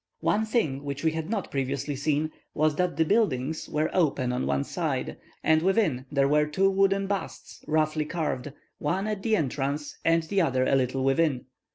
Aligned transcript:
"One 0.21 0.45
thing 0.45 0.83
which 0.83 1.03
we 1.03 1.11
had 1.11 1.29
not 1.29 1.51
previously 1.51 1.95
seen, 1.95 2.31
was 2.55 2.75
that 2.77 2.97
the 2.97 3.05
buildings 3.05 3.69
were 3.69 3.91
open 3.93 4.33
on 4.33 4.47
one 4.47 4.63
side, 4.63 5.17
and 5.43 5.61
within 5.61 6.07
there 6.11 6.27
were 6.27 6.47
two 6.47 6.71
wooden 6.71 7.05
busts, 7.05 7.63
roughly 7.67 8.05
carved, 8.05 8.51
one 8.79 9.05
at 9.05 9.21
the 9.21 9.35
entrance, 9.35 9.99
and 10.03 10.23
the 10.23 10.41
other 10.41 10.65
a 10.65 10.73
little 10.75 11.03
within. 11.03 11.45